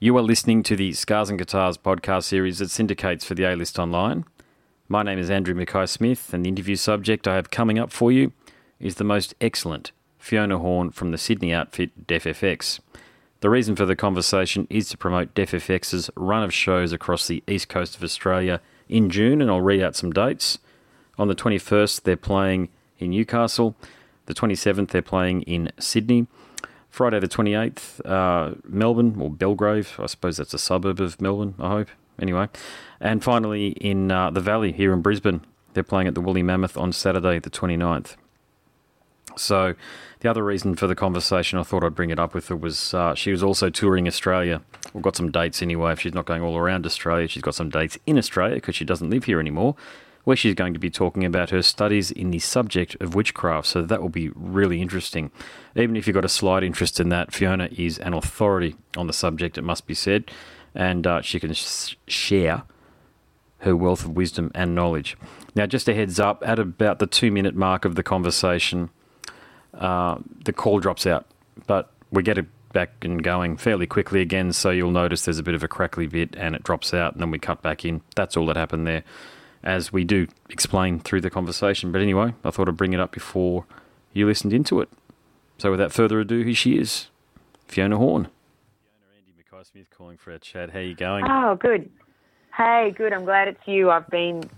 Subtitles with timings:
[0.00, 3.56] You are listening to the Scars and Guitars podcast series that syndicates for the A
[3.56, 4.24] List Online.
[4.88, 8.12] My name is Andrew Mackay Smith, and the interview subject I have coming up for
[8.12, 8.30] you
[8.78, 12.78] is the most excellent Fiona Horne from the Sydney outfit Def FX.
[13.40, 17.42] The reason for the conversation is to promote Def FX's run of shows across the
[17.48, 20.58] east coast of Australia in June, and I'll read out some dates.
[21.18, 22.68] On the 21st, they're playing
[23.00, 23.74] in Newcastle.
[24.26, 26.28] The 27th, they're playing in Sydney.
[26.90, 29.94] Friday the 28th, uh, Melbourne, or Belgrave.
[29.98, 31.88] I suppose that's a suburb of Melbourne, I hope.
[32.20, 32.48] Anyway.
[33.00, 35.42] And finally, in uh, the Valley here in Brisbane,
[35.74, 38.16] they're playing at the Woolly Mammoth on Saturday the 29th.
[39.36, 39.74] So,
[40.20, 42.92] the other reason for the conversation I thought I'd bring it up with her was
[42.92, 44.62] uh, she was also touring Australia.
[44.92, 45.92] We've got some dates anyway.
[45.92, 48.84] If she's not going all around Australia, she's got some dates in Australia because she
[48.84, 49.76] doesn't live here anymore,
[50.28, 53.66] where she's going to be talking about her studies in the subject of witchcraft.
[53.66, 55.30] So, that will be really interesting.
[55.74, 59.14] Even if you've got a slight interest in that, Fiona is an authority on the
[59.14, 60.30] subject, it must be said,
[60.74, 62.64] and uh, she can sh- share
[63.60, 65.16] her wealth of wisdom and knowledge.
[65.54, 68.90] Now, just a heads up, at about the two minute mark of the conversation,
[69.72, 71.24] uh, the call drops out,
[71.66, 74.52] but we get it back and going fairly quickly again.
[74.52, 77.22] So you'll notice there's a bit of a crackly bit and it drops out, and
[77.22, 78.02] then we cut back in.
[78.14, 79.04] That's all that happened there,
[79.62, 81.92] as we do explain through the conversation.
[81.92, 83.64] But anyway, I thought I'd bring it up before
[84.12, 84.88] you listened into it.
[85.58, 87.08] So without further ado, here she is,
[87.66, 88.24] Fiona Horne.
[88.24, 90.70] Fiona, Andy Mackay Smith calling for our chat.
[90.70, 91.24] How are you going?
[91.28, 91.90] Oh, good.
[92.56, 93.12] Hey, good.
[93.12, 93.90] I'm glad it's you.
[93.90, 94.48] I've been.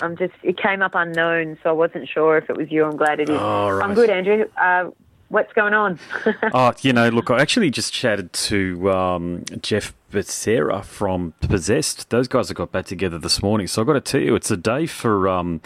[0.00, 0.34] I'm just.
[0.42, 2.84] It came up unknown, so I wasn't sure if it was you.
[2.84, 3.38] I'm glad it is.
[3.38, 3.84] Oh, right.
[3.84, 4.44] I'm good, Andrew.
[4.56, 4.90] Uh,
[5.28, 5.98] what's going on?
[6.54, 12.10] oh, you know, look, I actually just chatted to um, Jeff Becerra from Possessed.
[12.10, 13.66] Those guys have got back together this morning.
[13.66, 15.60] So I've got to tell you, it's a day for, um,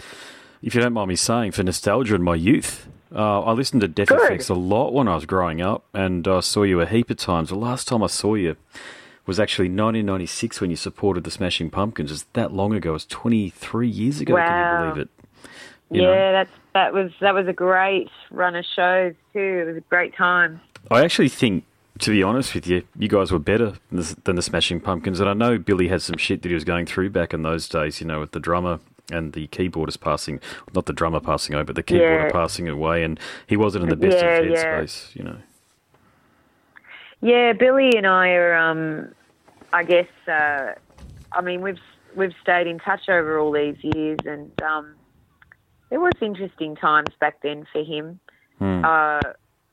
[0.61, 2.87] if you don't mind me saying, for nostalgia in my youth.
[3.15, 6.39] Uh, I listened to Def FX a lot when I was growing up, and I
[6.39, 7.49] saw you a heap of times.
[7.49, 8.55] The last time I saw you
[9.27, 12.11] was actually 1996 when you supported the Smashing Pumpkins.
[12.11, 12.89] It's that long ago.
[12.89, 14.35] It was 23 years ago.
[14.35, 14.83] Can Wow.
[14.87, 15.09] you believe it?
[15.91, 16.31] You yeah, know?
[16.31, 19.39] that's that was that was a great run of shows too.
[19.39, 20.59] It was a great time.
[20.91, 21.63] I actually think,
[21.99, 25.19] to be honest with you, you guys were better than the, than the Smashing Pumpkins.
[25.19, 27.69] And I know Billy had some shit that he was going through back in those
[27.69, 28.79] days, you know, with the drummer
[29.11, 30.39] and the keyboardist passing,
[30.73, 32.31] not the drummer passing away, but the keyboarder Yeah.
[32.31, 33.03] passing away.
[33.03, 34.55] And he wasn't in the best Yeah, of yeah.
[34.81, 35.37] headspace, you know.
[37.21, 38.55] Yeah, Billy and I are.
[38.55, 39.13] Um,
[39.71, 40.07] I guess.
[40.27, 40.73] Uh,
[41.31, 41.79] I mean, we've
[42.15, 44.93] we've stayed in touch over all these years, and um,
[45.93, 48.19] there was interesting times back then for him.
[48.57, 48.83] Hmm.
[48.83, 49.19] Uh,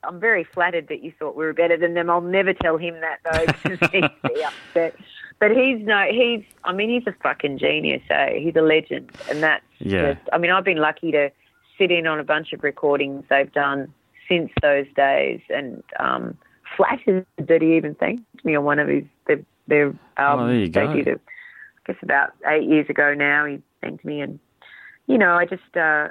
[0.04, 2.10] I'm very flattered that you thought we were better than them.
[2.10, 4.04] I'll never tell him that though, because he'd
[4.34, 4.96] be upset.
[5.38, 6.44] But he's no, he's.
[6.64, 8.02] I mean, he's a fucking genius.
[8.10, 8.34] Eh?
[8.38, 9.64] He's a legend, and that's.
[9.78, 10.12] Yeah.
[10.12, 11.30] Just, I mean, I've been lucky to
[11.78, 13.90] sit in on a bunch of recordings they've done
[14.28, 16.36] since those days, and um,
[16.76, 20.64] flattered that he even thanked me on one of his their, their Oh, there you
[20.64, 20.68] albums.
[20.68, 20.86] go.
[20.86, 21.20] They did it,
[21.86, 23.46] I guess about eight years ago now.
[23.46, 24.38] He thanked me, and
[25.10, 26.08] you know, I just uh,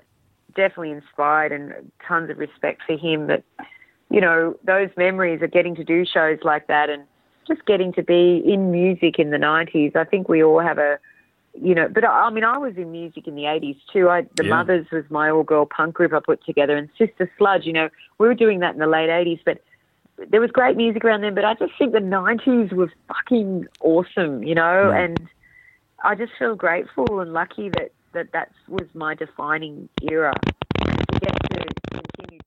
[0.55, 3.27] definitely inspired and tons of respect for him.
[3.27, 3.43] that,
[4.09, 7.03] you know, those memories of getting to do shows like that and
[7.47, 9.95] just getting to be in music in the 90s.
[9.95, 10.99] I think we all have a,
[11.53, 14.09] you know, but I I mean, I was in music in the 80s too.
[14.09, 14.49] I, the Yeah.
[14.49, 17.87] Mothers was my all girl punk group I put together, and Sister Sludge, you know,
[18.17, 19.63] we were doing that in the late 80s, but
[20.29, 21.35] there was great music around then.
[21.35, 25.29] But I just think the 90s was fucking awesome, you know, and
[26.03, 30.33] I just feel grateful and lucky that that that was my defining era.
[30.43, 32.39] To get to continue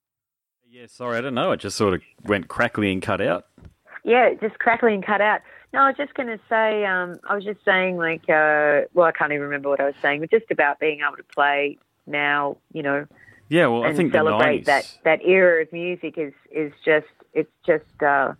[0.69, 1.53] Yeah, sorry, I don't know.
[1.53, 3.47] It just sort of went crackly and cut out.
[4.05, 5.41] Yeah, just crackly and cut out.
[5.73, 9.07] No, I was just going to say, um, I was just saying, like, uh, well,
[9.07, 11.79] I can't even remember what I was saying, but just about being able to play
[12.07, 13.07] now, you know,
[13.49, 14.65] Yeah, well, I think the celebrate 90s.
[14.67, 18.35] that, that era of music is, is just, it's just, uh,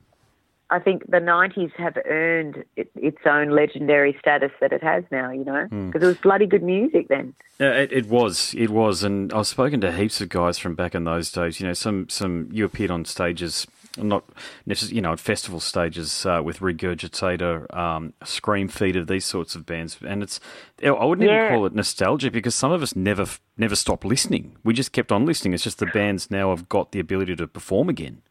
[0.73, 5.31] I think the 90s have earned it, its own legendary status that it has now,
[5.31, 5.87] you know, Hmm.
[5.91, 7.35] because it was bloody good music then.
[7.61, 10.95] Yeah, it, it was, it was, and I've spoken to heaps of guys from back
[10.95, 11.61] in those days.
[11.61, 13.67] You know, some some you appeared on stages,
[13.99, 14.25] not
[14.67, 19.99] necessarily, you know, at festival stages uh, with Regurgitator, um, Screamfeeder, these sorts of bands,
[20.07, 20.41] and it's
[20.85, 23.27] I wouldn't even call it nostalgia because some of us never
[23.57, 24.57] never stopped listening.
[24.65, 25.55] We just kept on listening.
[25.55, 28.23] It's just the bands now have got the ability to perform again.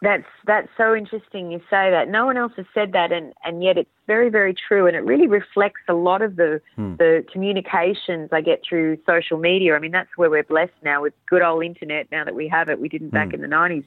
[0.00, 2.08] That's that's so interesting you say that.
[2.08, 5.00] No one else has said that, and, and yet it's very very true, and it
[5.00, 6.60] really reflects a lot of the
[6.98, 9.74] the communications I get through social media.
[9.74, 12.06] I mean, that's where we're blessed now with good old internet.
[12.12, 13.84] Now that we have it, we didn't back in the nineties,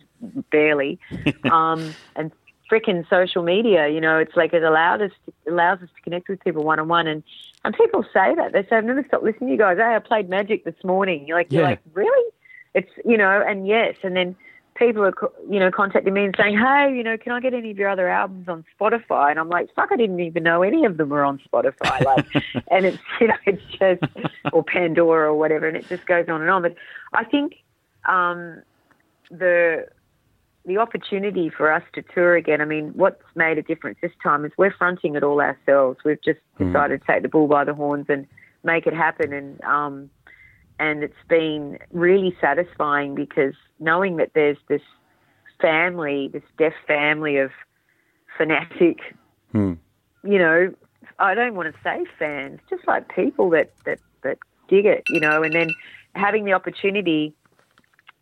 [0.51, 0.99] barely.
[1.49, 2.31] um, and
[2.69, 6.27] frickin' social media, you know, it's like it allowed us to, allows us to connect
[6.27, 7.23] with people one on one, and
[7.63, 9.77] and people say that they say I've never stopped listening to you guys.
[9.77, 11.25] Hey, I played Magic this morning.
[11.25, 12.31] You're like you're like really?
[12.73, 14.35] It's you know, and yes, and then
[14.81, 15.13] people are,
[15.49, 17.89] you know, contacting me and saying, "Hey, you know, can I get any of your
[17.89, 21.09] other albums on Spotify?" And I'm like, "Fuck, I didn't even know any of them
[21.09, 22.25] were on Spotify." Like,
[22.71, 24.01] and it's you know, it's just
[24.51, 26.63] or Pandora or whatever, and it just goes on and on.
[26.63, 26.75] But
[27.13, 27.57] I think
[28.05, 28.63] um,
[29.29, 29.87] the
[30.65, 32.59] the opportunity for us to tour again.
[32.61, 35.99] I mean, what's made a difference this time is we're fronting it all ourselves.
[36.03, 36.71] We've just mm-hmm.
[36.71, 38.27] decided to take the bull by the horns and
[38.63, 40.09] make it happen, and um,
[40.81, 44.81] and it's been really satisfying because knowing that there's this
[45.61, 47.51] family, this deaf family of
[48.35, 48.97] fanatic,
[49.51, 49.73] hmm.
[50.23, 50.73] you know,
[51.19, 54.39] I don't want to say fans, just like people that, that, that
[54.69, 55.69] dig it, you know, and then
[56.15, 57.31] having the opportunity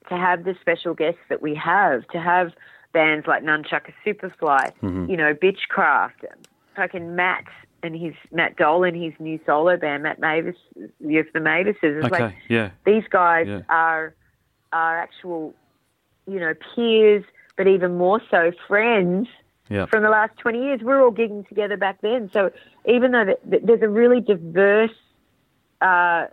[0.09, 2.51] to have the special guests that we have, to have
[2.91, 5.09] bands like Nunchukka Superfly, mm-hmm.
[5.09, 6.25] you know, Bitchcraft,
[6.75, 7.45] fucking Matt
[7.83, 11.77] and his Matt Dolan, his new solo band, Matt Mavis, of the Mavises.
[11.81, 12.71] It's okay, like yeah.
[12.85, 13.61] these guys yeah.
[13.69, 14.13] are
[14.71, 15.53] are actual,
[16.27, 17.23] you know, peers,
[17.57, 19.27] but even more so friends
[19.69, 19.85] yeah.
[19.87, 20.81] from the last 20 years.
[20.83, 22.29] We're all gigging together back then.
[22.33, 22.51] So
[22.85, 24.95] even though there's a really diverse,
[25.81, 26.27] uh,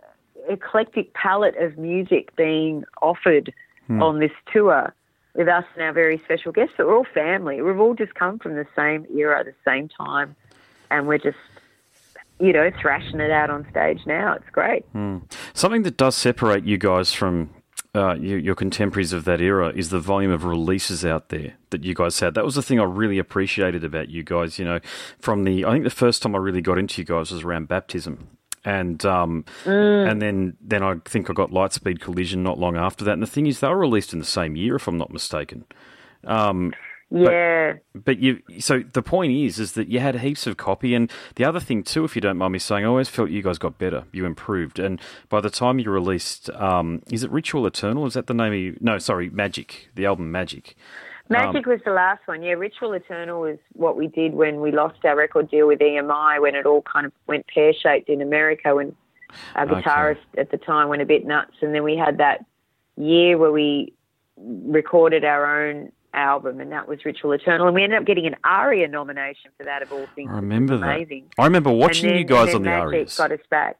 [0.49, 3.53] eclectic palette of music being offered
[3.87, 4.01] hmm.
[4.01, 4.93] on this tour
[5.33, 7.61] with us and our very special guests, we're all family.
[7.61, 10.35] We've all just come from the same era, the same time
[10.91, 11.37] and we're just
[12.39, 14.33] you know thrashing it out on stage now.
[14.33, 14.91] It's great.
[14.93, 15.23] Mm.
[15.53, 17.49] Something that does separate you guys from
[17.95, 21.83] uh, your, your, contemporaries of that era is the volume of releases out there that
[21.83, 22.35] you guys had.
[22.35, 24.59] That was the thing I really appreciated about you guys.
[24.59, 24.79] You know,
[25.19, 27.67] from the I think the first time I really got into you guys was around
[27.67, 28.29] baptism.
[28.65, 30.11] And um, mm.
[30.11, 33.13] and then, then I think I got Lightspeed Collision not long after that.
[33.13, 35.65] And the thing is, they were released in the same year, if I'm not mistaken.
[36.25, 36.73] Um,
[37.09, 37.73] yeah.
[37.93, 41.11] But, but, you so the point is is that you had heaps of copy and
[41.35, 43.57] the other thing too, if you don't mind me saying, I always felt you guys
[43.57, 44.03] got better.
[44.11, 44.77] You improved.
[44.77, 44.99] And
[45.29, 48.05] by the time you released um, is it Ritual Eternal?
[48.05, 50.75] Is that the name of you no, sorry, Magic, the album Magic.
[51.29, 52.53] Magic um, was the last one, yeah.
[52.53, 56.55] Ritual Eternal was what we did when we lost our record deal with EMI, when
[56.55, 58.95] it all kind of went pear shaped in America, when
[59.55, 60.41] our guitarist okay.
[60.41, 62.45] at the time went a bit nuts, and then we had that
[62.95, 63.93] year where we
[64.37, 67.67] recorded our own album, and that was Ritual Eternal.
[67.67, 70.29] And we ended up getting an ARIA nomination for that, of all things.
[70.31, 71.25] I remember amazing.
[71.35, 71.41] that.
[71.41, 73.17] I remember watching then, you guys on the Magic ARIAs.
[73.17, 73.77] got us back.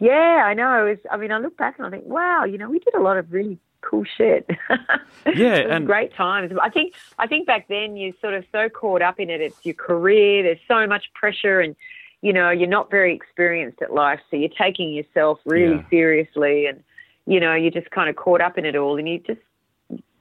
[0.00, 0.86] Yeah, I know.
[0.86, 2.94] It was, I mean, I look back and I think, wow, you know, we did
[2.94, 4.48] a lot of really cool shit.
[5.34, 6.52] yeah, and great times.
[6.62, 9.40] I think I think back then you're sort of so caught up in it.
[9.40, 10.42] It's your career.
[10.44, 11.74] There's so much pressure, and
[12.22, 15.90] you know you're not very experienced at life, so you're taking yourself really Yeah.
[15.90, 16.82] seriously, and
[17.26, 19.40] you know you're just kind of caught up in it all, and you just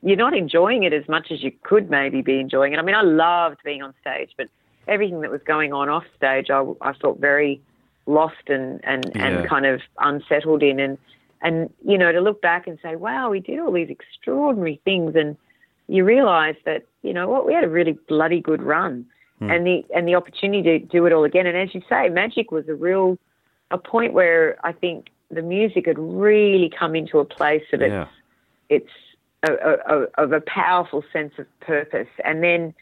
[0.04, 2.80] you're not enjoying it as much as you could maybe be enjoying it.
[2.80, 4.48] I mean, I loved being on stage, but
[4.88, 7.60] everything that was going on off stage, I, I felt very
[8.06, 9.28] lost and and, Yeah.
[9.28, 10.98] and kind of unsettled in, and
[11.42, 15.16] and you know to look back and say, wow, we did all these extraordinary things,
[15.16, 15.36] and
[15.88, 19.06] you realise that you know what we had a really bloody good run,
[19.40, 19.52] Hmm.
[19.52, 21.46] and the and the opportunity to do it all again.
[21.46, 23.18] And as you say, Magic was a real
[23.72, 27.92] a point where I think the music had really come into a place of its
[27.92, 28.08] yeah.
[28.70, 29.07] its a,
[29.54, 32.74] a, a, of a powerful sense of purpose, and then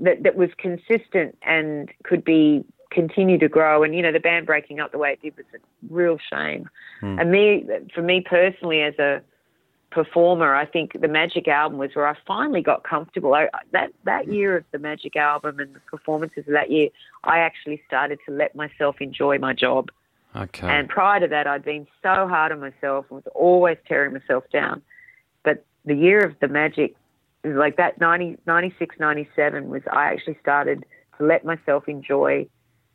[0.00, 3.82] that that was consistent and could be continue to grow.
[3.82, 5.58] And you know, the band breaking up the way it did was a
[5.92, 6.68] real shame.
[7.00, 7.18] Hmm.
[7.18, 7.64] And me,
[7.94, 9.22] for me personally, as a
[9.90, 13.34] performer, I think the Magic album was where I finally got comfortable.
[13.34, 16.88] I, that that year of the Magic album and the performances of that year,
[17.24, 19.90] I actually started to let myself enjoy my job.
[20.34, 20.66] Okay.
[20.66, 24.44] And prior to that, I'd been so hard on myself and was always tearing myself
[24.50, 24.80] down.
[25.84, 26.94] The year of the Magic,
[27.44, 30.84] like that 90, 96, 97 was I actually started
[31.18, 32.46] to let myself enjoy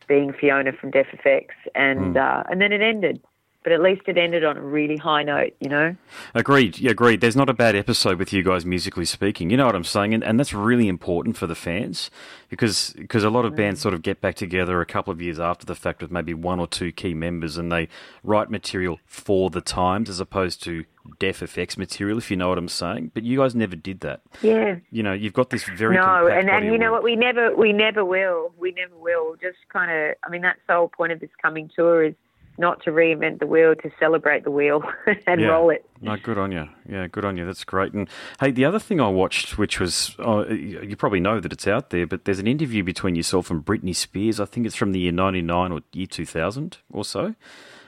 [0.08, 2.18] being Fiona from Def FX, and Mm.
[2.18, 3.22] uh, and then it ended.
[3.64, 5.94] But at least it ended on a really high note, you know.
[6.34, 6.80] Agreed.
[6.80, 7.20] Yeah, agreed.
[7.20, 9.50] There's not a bad episode with you guys musically speaking.
[9.50, 12.10] You know what I'm saying, and, and that's really important for the fans
[12.50, 15.38] because because a lot of bands sort of get back together a couple of years
[15.38, 17.90] after the fact with maybe one or two key members, and they
[18.24, 20.86] write material for the times as opposed to
[21.20, 23.12] Def FX material, if you know what I'm saying.
[23.14, 24.22] But you guys never did that.
[24.42, 24.76] Yeah.
[24.92, 27.02] You know, you've got this very no, and, and you of know work.
[27.02, 27.04] what?
[27.04, 28.52] We never, we never will.
[28.58, 29.36] We never will.
[29.42, 30.16] Just kind of.
[30.24, 32.16] I mean, that's the whole point of this coming tour is
[32.60, 34.82] not to reinvent the wheel, to celebrate the wheel
[35.28, 35.48] and Yeah.
[35.50, 35.86] roll it.
[36.02, 36.68] No, good on you.
[36.90, 37.46] Yeah, good on you.
[37.46, 37.94] That's great.
[37.94, 38.10] And
[38.40, 41.92] hey, the other thing I watched, which was, oh, you probably know that it's out
[41.92, 44.40] there, but there's an interview between yourself and Britney Spears.
[44.40, 47.36] I think it's from the year 99 or year 2000 or so.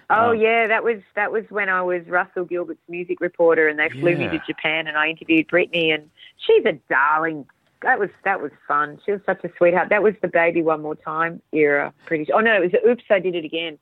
[0.09, 3.89] Oh yeah, that was that was when I was Russell Gilbert's music reporter, and they
[3.89, 7.45] flew me to Japan, and I interviewed Britney, and she's a darling.
[7.83, 8.99] That was that was fun.
[9.05, 9.89] She was such a sweetheart.
[9.89, 11.93] That was the Baby One More Time era.
[12.07, 12.31] Pretty.
[12.33, 13.77] Oh no, it was Oops, I Did It Again.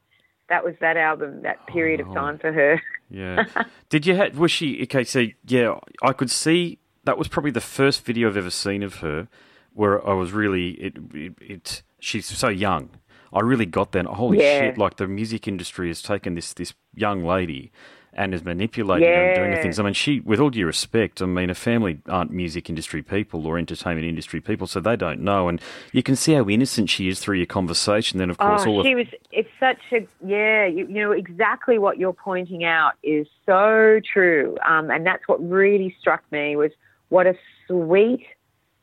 [0.49, 2.09] That was that album, that oh, period Oh.
[2.09, 2.81] of time for her.
[3.09, 3.45] Yeah.
[3.89, 7.61] Did you have, was she, okay, so yeah, I could see that was probably the
[7.61, 9.27] first video I've ever seen of her
[9.73, 10.97] where I was really it.
[11.13, 12.89] it, it she's so young.
[13.33, 14.05] I really got that.
[14.05, 14.59] Holy Yeah.
[14.59, 14.77] shit!
[14.77, 17.71] Like the music industry has taken this this young lady
[18.13, 19.79] and is manipulating her and doing the things.
[19.79, 23.45] I mean, she, with all due respect, I mean, her family aren't music industry people
[23.45, 25.47] or entertainment industry people, so they don't know.
[25.47, 28.17] And you can see how innocent she is through your conversation.
[28.17, 29.05] Then, of course, all Oh, the she was.
[29.31, 30.65] It's such a yeah.
[30.65, 35.37] You, you know exactly what you're pointing out is so true, um, and that's what
[35.47, 36.71] really struck me was
[37.09, 37.35] what a
[37.67, 38.25] sweet,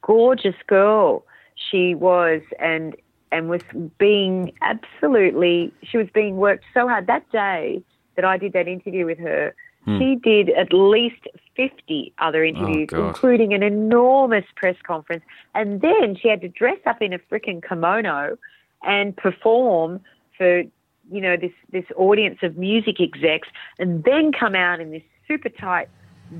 [0.02, 1.24] gorgeous girl
[1.70, 2.94] she was, and
[3.34, 3.62] and was
[3.98, 5.72] being absolutely.
[5.82, 7.82] She was being worked so hard that day
[8.14, 9.54] that I did that interview with her.
[9.84, 9.98] Hmm.
[9.98, 11.26] She did at least
[11.56, 13.08] 50 other oh, interviews, God.
[13.08, 15.24] including an enormous press conference.
[15.52, 18.38] And then she had to dress up in a freaking kimono
[18.84, 20.00] and perform
[20.38, 23.48] for, you know, this, this audience of music execs
[23.80, 25.88] and then come out in this super tight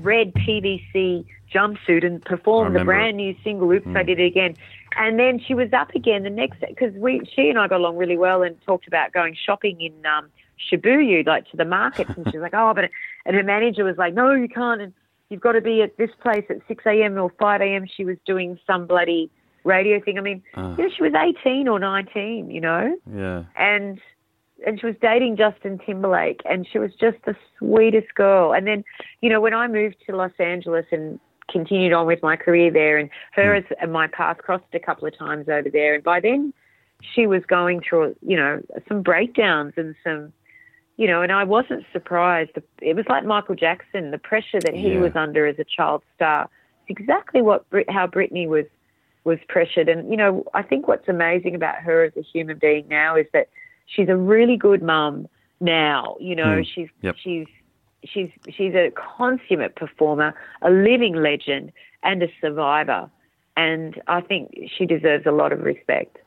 [0.01, 4.07] red PVC jumpsuit and perform the brand new single, Oops, I hmm.
[4.07, 4.55] Did It Again.
[4.97, 7.97] And then she was up again the next because we, she and I got along
[7.97, 10.29] really well and talked about going shopping in um,
[10.71, 12.11] Shibuya, like to the markets.
[12.15, 12.89] And she was like, oh, but,
[13.25, 14.81] and her manager was like, no, you can't.
[14.81, 14.93] And
[15.29, 17.17] you've got to be at this place at 6 a.m.
[17.17, 17.85] or 5 a.m.
[17.93, 19.29] She was doing some bloody
[19.63, 20.17] radio thing.
[20.17, 20.75] I mean, Ah.
[20.77, 23.43] you know, she was 18 or 19, you know, yeah.
[23.57, 23.99] and
[24.65, 28.53] and she was dating Justin Timberlake, and she was just the sweetest girl.
[28.53, 28.85] And then,
[29.21, 31.19] you know, when I moved to Los Angeles and
[31.51, 35.07] continued on with my career there, and her as, and my path crossed a couple
[35.07, 36.53] of times over there, and by then
[37.13, 40.33] she was going through, you know, some breakdowns and some,
[40.97, 42.51] you know, and I wasn't surprised.
[42.81, 44.99] It was like Michael Jackson, the pressure that he Yeah.
[44.99, 46.49] was under as a child star.
[46.87, 48.65] It's exactly what how Britney was
[49.23, 49.89] was pressured.
[49.89, 53.27] And you know, I think what's amazing about her as a human being now is
[53.33, 53.49] that
[53.87, 55.27] she's a really good mum
[55.59, 56.15] now.
[56.19, 56.67] You know, Mm.
[56.73, 57.15] she's Yep.
[57.17, 57.47] she's
[58.11, 61.71] she's she's a consummate performer, a living legend,
[62.03, 63.09] and a survivor.
[63.57, 66.17] And I think she deserves a lot of respect.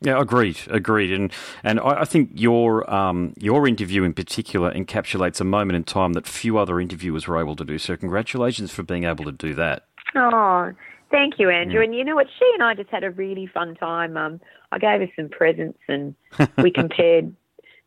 [0.00, 1.30] Yeah, agreed, agreed, and
[1.62, 6.14] and I, I think your um, your interview in particular encapsulates a moment in time
[6.14, 7.78] that few other interviewers were able to do.
[7.78, 9.84] So, congratulations for being able to do that.
[10.14, 10.72] Oh,
[11.10, 11.82] thank you, Andrew.
[11.82, 12.28] And you know what?
[12.38, 14.16] She and I just had a really fun time.
[14.16, 14.40] Um,
[14.72, 16.14] I gave her some presents, and
[16.62, 17.34] we compared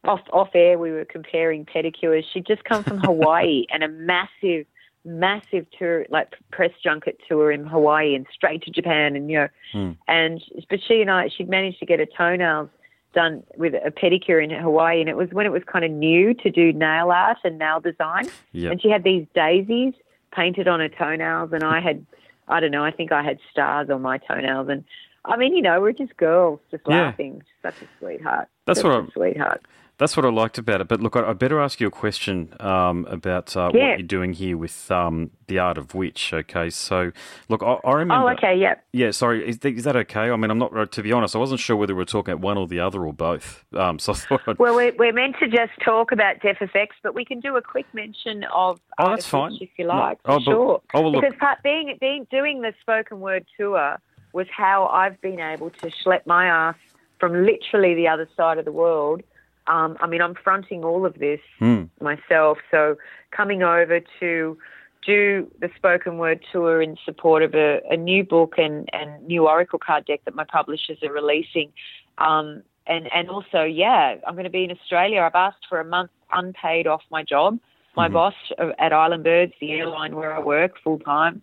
[0.03, 0.77] off off air.
[0.77, 2.23] We were comparing pedicures.
[2.33, 4.65] She'd just come from Hawaii and a massive,
[5.05, 9.15] massive tour, like press junket tour in Hawaii, and straight to Japan.
[9.15, 9.91] And you know, Hmm.
[10.07, 12.69] and but she and I, she'd managed to get her toenails
[13.13, 16.33] done with a pedicure in Hawaii, and it was when it was kind of new
[16.35, 18.27] to do nail art and nail design.
[18.53, 18.71] Yep.
[18.71, 19.93] And she had these daisies
[20.33, 22.05] painted on her toenails, and I had,
[22.47, 24.69] I don't know, I think I had stars on my toenails.
[24.69, 24.85] And
[25.25, 27.01] I mean, you know, we're just girls, just Yeah.
[27.01, 27.43] laughing.
[27.61, 28.47] Such a sweetheart.
[28.65, 29.61] That's Such what a I'm- sweetheart.
[30.01, 30.87] That's what I liked about it.
[30.87, 33.89] But look, I, I better ask you a question um, about uh, Yeah.
[33.91, 36.33] what you're doing here with um, the art of witch.
[36.33, 37.11] Okay, so
[37.49, 38.27] look, I, I remember.
[38.27, 38.73] Oh, okay, yeah.
[38.93, 39.47] Yeah, sorry.
[39.47, 40.31] Is, is that okay?
[40.31, 40.75] I mean, I'm not.
[40.75, 42.79] uh, To be honest, I wasn't sure whether we were talking about one or the
[42.79, 43.63] other or both.
[43.75, 44.41] Um, so I thought.
[44.47, 47.55] I'd, Well, we're, we're meant to just talk about Def FX, but we can do
[47.55, 49.51] a quick mention of Oh, Art that's fine.
[49.51, 49.93] Witch if you No.
[49.99, 50.17] like.
[50.25, 50.81] Oh, but- sure.
[50.95, 53.99] oh, well, look- because part, being, being doing the spoken word tour
[54.33, 56.75] was how I've been able to schlep my ass
[57.19, 59.21] from literally the other side of the world.
[59.71, 61.83] Um, I mean, I'm fronting all of this Hmm.
[62.01, 62.97] myself, so
[63.31, 64.57] coming over to
[65.05, 69.47] do the spoken word tour in support of a, a new book and, and new
[69.47, 71.71] Oracle card deck that my publishers are releasing.
[72.17, 75.21] Um, and, and also, yeah, I'm going to be in Australia.
[75.21, 77.59] I've asked for a month unpaid off my job.
[77.95, 78.33] My boss
[78.79, 81.41] at Island Birds, the airline where I work full time,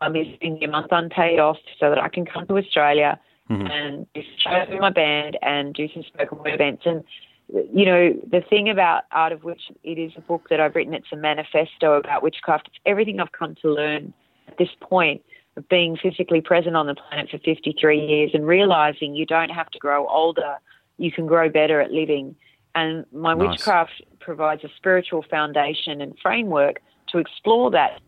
[0.00, 4.22] I'm me a month unpaid off so that I can come to Australia and do
[4.38, 6.82] shows with my band and do some spoken word events.
[6.86, 7.04] And
[7.52, 10.94] you know, the thing about Art of Witch, it is a book that I've written.
[10.94, 12.68] It's a manifesto about witchcraft.
[12.68, 14.14] It's everything I've come to learn
[14.48, 15.22] at this point
[15.56, 19.68] of being physically present on the planet for 53 years and realizing you don't have
[19.70, 20.56] to grow older.
[20.96, 22.36] You can grow better at living.
[22.74, 23.50] And my Nice.
[23.50, 28.00] witchcraft provides a spiritual foundation and framework to explore that.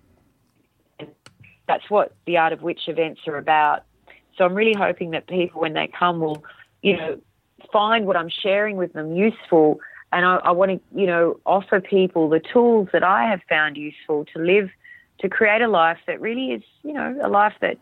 [0.99, 1.11] And
[1.69, 3.83] that's what the Art of Witch events are about.
[4.39, 6.43] So I'm really hoping that people, when they come, will,
[6.81, 7.21] you know,
[7.73, 9.81] find what I'm sharing with them useful.
[10.13, 13.77] And I, I want to, you know, offer people the tools that I have found
[13.77, 14.71] useful to live,
[15.21, 17.79] to create a life that really is, you know, a life that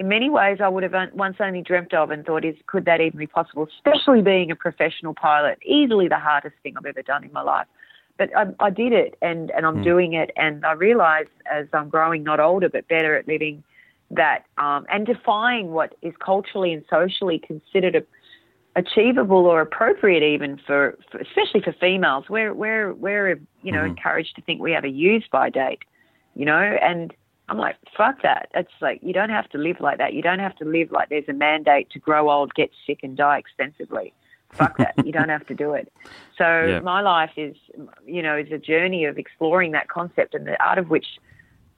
[0.00, 3.02] in many ways I would have once only dreamt of and thought, is could that
[3.02, 3.68] even be possible?
[3.76, 7.66] Especially being a professional pilot, easily the hardest thing I've ever done in my life.
[8.16, 11.88] But I, I did it, and and I'm doing it, and I realise as I'm
[11.90, 13.62] growing, not older, but better at living,
[14.10, 18.02] that um, and defying what is culturally and socially considered a,
[18.76, 22.24] achievable or appropriate, even for, for especially for females.
[22.28, 23.88] We're we're we're you know mm-hmm.
[23.88, 25.80] encouraged to think we have a use by date,
[26.34, 27.12] you know, and
[27.48, 28.48] I'm like, fuck that.
[28.54, 30.14] It's like you don't have to live like that.
[30.14, 33.16] You don't have to live like there's a mandate to grow old, get sick, and
[33.16, 34.12] die expensively.
[34.52, 34.94] Fuck that.
[35.04, 35.92] you don't have to do it.
[36.36, 36.80] So Yeah.
[36.80, 37.56] my life is,
[38.06, 41.06] you know, is a journey of exploring that concept, and the art of witch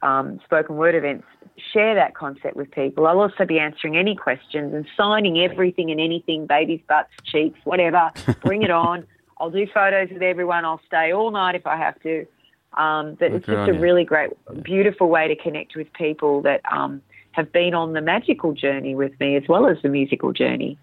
[0.03, 1.25] um, spoken word events
[1.73, 3.07] share that concept with people.
[3.07, 8.11] I'll also be answering any questions and signing everything and anything, babies' butts, cheeks, whatever.
[8.45, 9.07] Bring it on.
[9.39, 10.65] I'll do photos with everyone.
[10.65, 12.27] I'll stay all night if I have to.
[12.75, 13.81] Um, but it's just a you.
[13.81, 14.31] really great,
[14.63, 19.19] beautiful way to connect with people that um, have been on the magical journey with
[19.21, 20.79] me as well as the musical journey.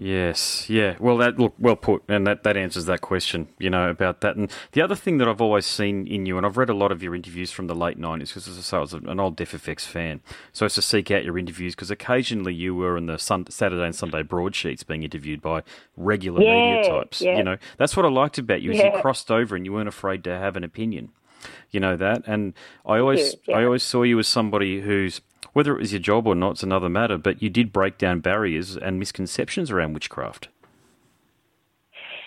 [0.00, 0.94] Yes, yeah.
[1.00, 3.48] Well, that look well put, and that, that answers that question.
[3.58, 6.46] You know about that, and the other thing that I've always seen in you, and
[6.46, 8.76] I've read a lot of your interviews from the late nineties because, as I say,
[8.76, 10.20] I was an old Def FX fan,
[10.52, 13.50] so I used to seek out your interviews because occasionally you were in the sun,
[13.50, 15.64] Saturday and Sunday broadsheets being interviewed by
[15.96, 17.20] regular media types.
[17.20, 17.36] yeah.
[17.36, 19.88] You know, that's what I liked about you is you crossed over and you weren't
[19.88, 21.10] afraid to have an opinion.
[21.70, 22.54] You know that, and
[22.86, 25.20] I always, you, I always saw you as somebody who's
[25.52, 27.18] whether it was your job or not, it's another matter.
[27.18, 30.48] But you did break down barriers and misconceptions around witchcraft.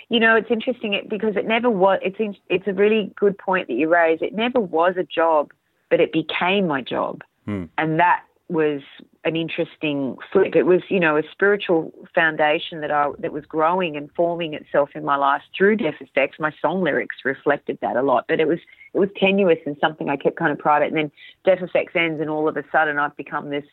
[0.09, 1.99] You know, it's interesting because it never was.
[2.01, 4.19] It's in, it's a really good point that you raise.
[4.21, 5.51] It never was a job,
[5.89, 7.65] but it became my job, Hmm.
[7.77, 8.81] and that was
[9.23, 10.55] an interesting flip.
[10.55, 14.89] It was, you know, a spiritual foundation that I that was growing and forming itself
[14.95, 16.31] in my life through Def FX.
[16.39, 18.59] My song lyrics reflected that a lot, but it was
[18.93, 20.87] it was tenuous and something I kept kind of private.
[20.87, 21.11] And then
[21.45, 23.65] Def FX ends, and all of a sudden I've become this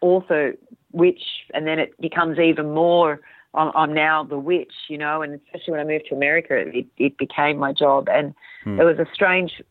[0.00, 0.54] author
[0.92, 1.22] witch,
[1.52, 3.20] and then it becomes even more.
[3.54, 6.86] I'm, I'm now the witch, you know, and especially when I moved to America, it,
[6.96, 8.80] it became my job, and hmm.
[8.80, 9.62] it was a strange,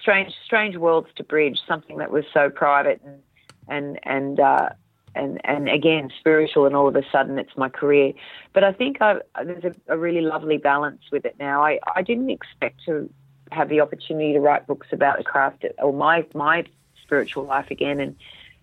[0.00, 1.58] strange, strange worlds to bridge.
[1.68, 3.20] Something that was so private and
[3.68, 4.70] and and uh,
[5.14, 8.12] and and again spiritual, and all of a sudden it's my career.
[8.52, 11.64] But I think I, there's a, a really lovely balance with it now.
[11.64, 13.10] I, I didn't expect to
[13.52, 16.64] have the opportunity to write books about the craft or my my
[17.02, 18.16] spiritual life again, and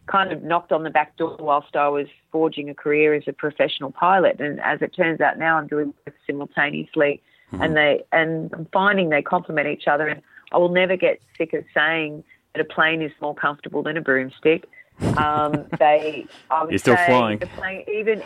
[0.06, 3.34] kind of knocked on the back door whilst I was forging a career as a
[3.34, 4.40] professional pilot.
[4.42, 7.22] And as it turns out now, I'm doing both simultaneously,
[7.54, 10.08] and they and I'm finding they complement each other.
[10.08, 12.24] And I will never get sick of saying
[12.54, 14.68] that a plane is more comfortable than a broomstick.
[15.18, 17.40] Um, they, I would You're still say flying.
[17.40, 18.24] The plane, even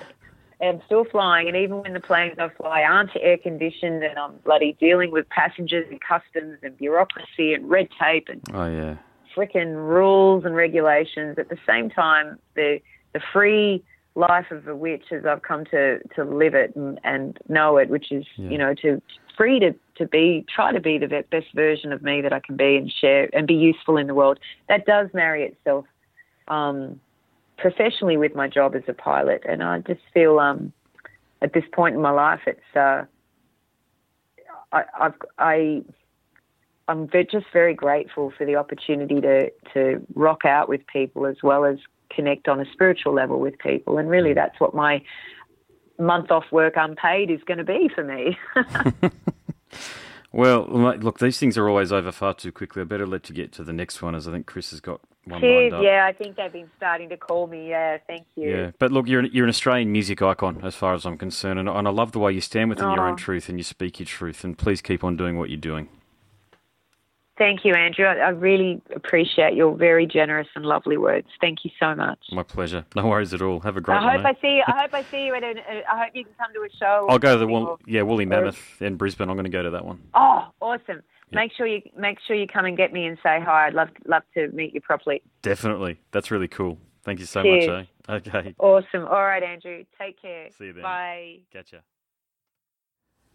[0.61, 4.37] I'm still flying, and even when the planes I fly aren't air conditioned, and I'm
[4.43, 8.95] bloody dealing with passengers and customs and bureaucracy and red tape and Oh yeah,
[9.35, 11.37] frickin' rules and regulations.
[11.37, 12.79] At the same time, the
[13.13, 13.83] the free
[14.15, 17.89] life of a witch, as I've come to to live it and, and know it,
[17.89, 18.49] which is Yeah.
[18.49, 19.01] you know to
[19.37, 22.57] free to to be try to be the best version of me that I can
[22.57, 24.39] be and share and be useful in the world.
[24.69, 25.85] That does marry itself
[26.47, 26.99] um,
[27.57, 30.71] professionally with my job as a pilot, and I just feel um,
[31.41, 33.03] at this point in my life, it's uh,
[34.71, 35.81] I, I've I.
[36.89, 41.65] I'm just very grateful for the opportunity to, to rock out with people as well
[41.65, 41.79] as
[42.09, 43.97] connect on a spiritual level with people.
[43.97, 45.03] And really, that's what my
[45.99, 48.37] month off work unpaid is going to be for me.
[50.37, 52.81] Well, look, these things are always over far too quickly.
[52.81, 55.01] I better let you get to the next one, as I think Chris has got
[55.29, 55.73] one Cheers.
[55.81, 57.69] Yeah, I think they've been starting to call me.
[57.69, 58.49] Yeah, thank you.
[58.49, 61.59] Yeah, but look, you're an, you're an Australian music icon as far as I'm concerned,
[61.59, 63.99] and, and I love the way you stand within your own truth and you speak
[63.99, 64.43] your truth.
[64.43, 65.89] And please keep on doing what you're doing.
[67.37, 68.05] Thank you, Andrew.
[68.05, 71.27] I, I really appreciate your very generous and lovely words.
[71.39, 72.17] Thank you so much.
[72.31, 72.83] My pleasure.
[72.95, 73.59] No worries at all.
[73.59, 74.35] Have a great I hope mate.
[74.37, 74.55] I see.
[74.55, 75.43] You, I hope I see you at.
[75.43, 77.05] An, uh, I hope you can come to a show.
[77.07, 79.29] I'll go to the Wool, yeah Woolly Mammoth in Brisbane.
[79.29, 80.01] I'm going to go to that one.
[80.15, 81.03] Oh, awesome!
[81.31, 83.67] Make sure you make sure you come and get me and say hi.
[83.67, 85.21] I'd love love to meet you properly.
[85.41, 86.77] Definitely, that's really cool.
[87.03, 87.67] Thank you so Cheers.
[87.67, 87.87] much.
[88.09, 88.13] Eh?
[88.15, 89.05] Okay, Awesome.
[89.05, 89.83] All right, Andrew.
[89.99, 90.49] Take care.
[90.57, 90.83] See you then.
[90.83, 91.39] Bye.
[91.53, 91.81] Gotcha.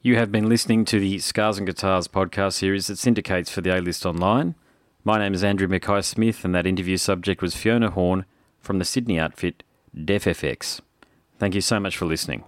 [0.01, 3.77] You have been listening to the Scars and Guitars podcast series that syndicates for the
[3.77, 4.55] A List Online.
[5.05, 8.25] My name is Andrew Mackay Smith, and that interview subject was Fiona Horne
[8.59, 9.63] from the Sydney outfit
[9.97, 10.81] DefFX.
[11.39, 12.45] Thank you so much for listening.